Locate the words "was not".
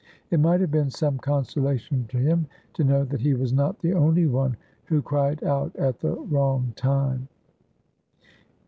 3.35-3.77